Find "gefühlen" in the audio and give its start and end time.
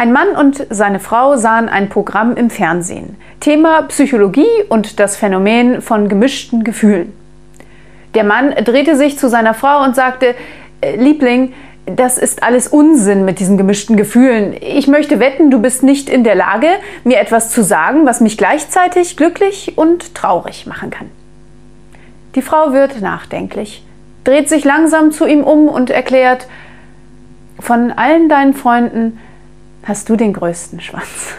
6.62-7.12, 13.96-14.54